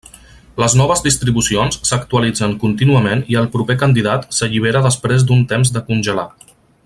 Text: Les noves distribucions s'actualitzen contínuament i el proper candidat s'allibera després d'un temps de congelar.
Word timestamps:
Les 0.61 0.75
noves 0.79 1.03
distribucions 1.07 1.77
s'actualitzen 1.89 2.55
contínuament 2.63 3.23
i 3.35 3.39
el 3.43 3.51
proper 3.57 3.77
candidat 3.85 4.27
s'allibera 4.39 4.83
després 4.89 5.27
d'un 5.29 5.49
temps 5.53 5.75
de 5.77 5.89
congelar. 5.93 6.27